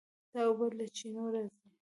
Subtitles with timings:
[0.33, 1.67] دا اوبه له چینو راځي.